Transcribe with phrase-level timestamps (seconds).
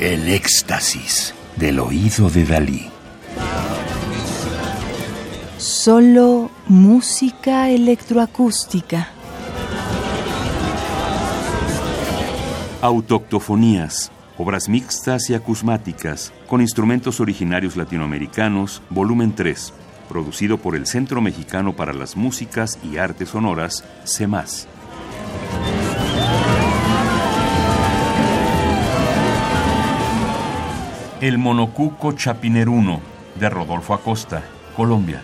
[0.00, 2.88] El éxtasis del oído de Dalí.
[5.58, 9.10] Solo música electroacústica.
[12.80, 19.74] Autoctofonías, obras mixtas y acusmáticas, con instrumentos originarios latinoamericanos, volumen 3,
[20.08, 24.66] producido por el Centro Mexicano para las Músicas y Artes Sonoras, CEMAS.
[31.20, 33.02] El monocuco chapineruno,
[33.38, 34.42] de Rodolfo Acosta,
[34.74, 35.22] Colombia.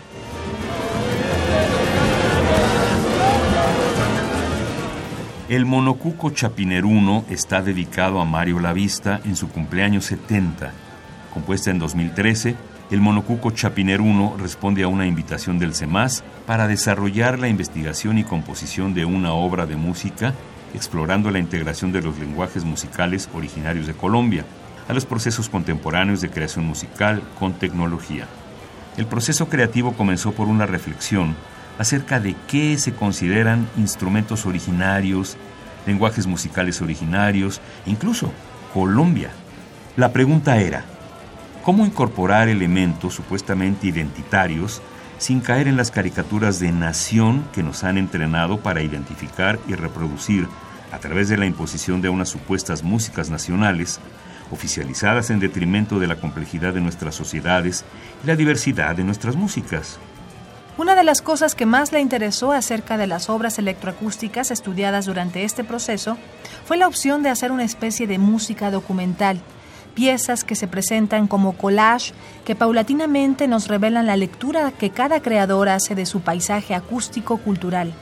[5.49, 10.71] El monocuco chapineruno está dedicado a Mario Lavista en su cumpleaños 70.
[11.33, 12.57] Compuesta en 2013,
[12.91, 18.93] el monocuco chapineruno responde a una invitación del CEMAS para desarrollar la investigación y composición
[18.93, 20.35] de una obra de música
[20.75, 24.45] explorando la integración de los lenguajes musicales originarios de Colombia
[24.89, 28.27] a los procesos contemporáneos de creación musical con tecnología.
[28.97, 31.37] El proceso creativo comenzó por una reflexión
[31.79, 35.37] acerca de qué se consideran instrumentos originarios,
[35.87, 38.33] lenguajes musicales originarios, incluso
[38.73, 39.31] Colombia.
[39.97, 40.85] La pregunta era,
[41.63, 44.83] ¿cómo incorporar elementos supuestamente identitarios
[45.19, 50.47] sin caer en las caricaturas de nación que nos han entrenado para identificar y reproducir,
[50.93, 54.01] a través de la imposición de unas supuestas músicas nacionales,
[54.51, 57.85] oficializadas en detrimento de la complejidad de nuestras sociedades
[58.23, 59.99] y la diversidad de nuestras músicas?
[60.79, 65.45] Una de las cosas que más le interesó acerca de las obras electroacústicas estudiadas durante
[65.45, 66.19] este proceso
[66.67, 69.41] fue la opción de hacer una especie de música documental,
[69.95, 72.13] piezas que se presentan como collage
[72.45, 77.95] que paulatinamente nos revelan la lectura que cada creador hace de su paisaje acústico cultural.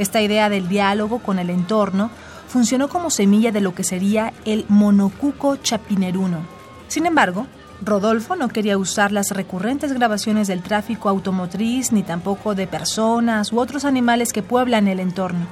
[0.00, 2.10] Esta idea del diálogo con el entorno
[2.48, 6.38] funcionó como semilla de lo que sería el monocuco chapineruno.
[6.88, 7.46] Sin embargo,
[7.82, 13.58] Rodolfo no quería usar las recurrentes grabaciones del tráfico automotriz ni tampoco de personas u
[13.58, 15.46] otros animales que pueblan el entorno.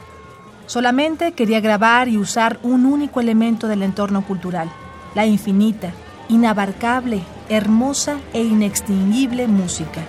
[0.67, 4.71] Solamente quería grabar y usar un único elemento del entorno cultural,
[5.15, 5.93] la infinita,
[6.29, 7.21] inabarcable,
[7.51, 10.03] hermosa e inextinguible música.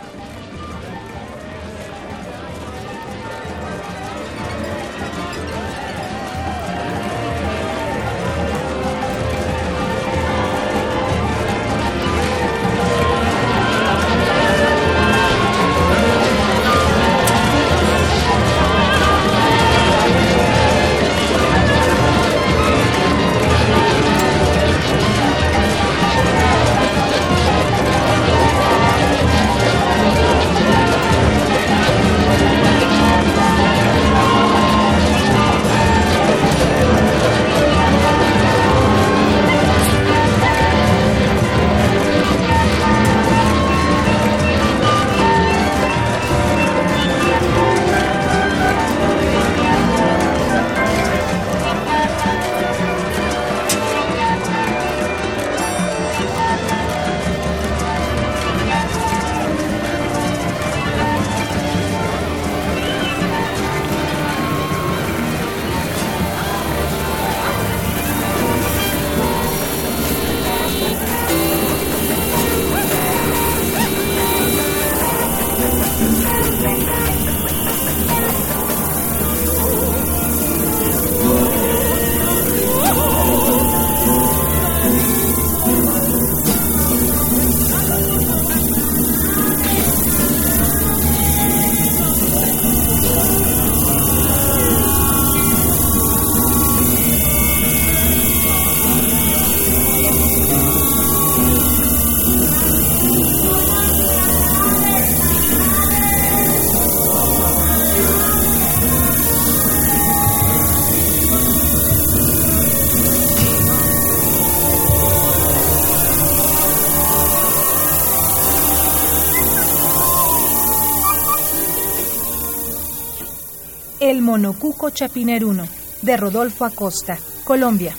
[124.02, 125.66] El Monocuco Chapineruno,
[126.02, 127.96] de Rodolfo Acosta, Colombia.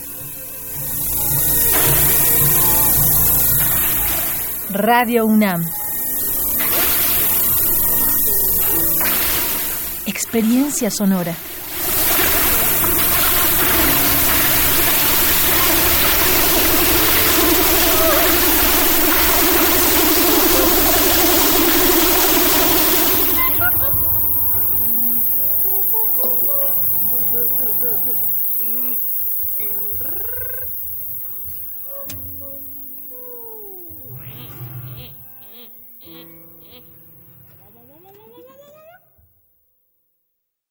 [4.69, 5.65] Radio UNAM.
[10.05, 11.35] Experiencia sonora.